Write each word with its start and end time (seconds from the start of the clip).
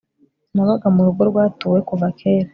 nabaga 0.53 0.87
mu 0.95 1.01
rugo 1.07 1.21
rwatuwe 1.29 1.79
kuva 1.89 2.07
kera 2.19 2.49